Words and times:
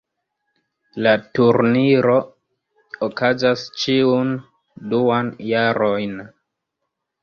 La 1.07 1.11
turniro 1.39 2.17
okazas 3.11 3.69
ĉiun 3.85 4.35
duan 4.97 5.35
jarojn. 5.55 6.23